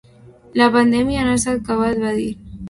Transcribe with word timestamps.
“La 0.61 0.69
pandèmia 0.75 1.27
no 1.27 1.35
s’ha 1.45 1.55
acabat”, 1.59 2.01
va 2.07 2.17
dir. 2.23 2.27